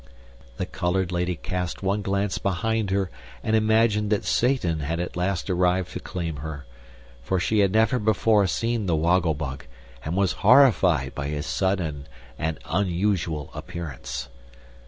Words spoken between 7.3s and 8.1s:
she had never